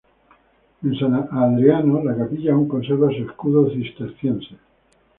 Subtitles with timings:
[0.83, 4.57] En San Adriano, la capilla aún conserva su escudo cisterciense.